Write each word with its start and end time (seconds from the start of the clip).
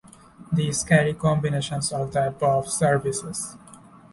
These 0.51 0.83
carry 0.85 1.13
combinations 1.13 1.91
of 1.91 2.11
the 2.11 2.25
above 2.29 2.67
services. 2.71 3.55